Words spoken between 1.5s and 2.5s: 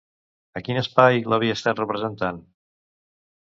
estat representant?